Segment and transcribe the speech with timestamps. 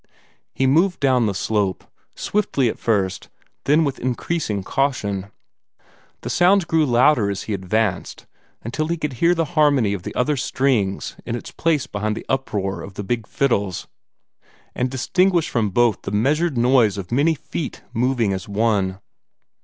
[0.55, 1.83] He moved down the slope,
[2.15, 3.29] swiftly at first,
[3.65, 5.27] then with increasing caution.
[6.21, 8.25] The sounds grew louder as he advanced,
[8.63, 12.25] until he could hear the harmony of the other strings in its place beside the
[12.27, 13.87] uproar of the big fiddles,
[14.73, 18.97] and distinguish from both the measured noise of many feet moving as one.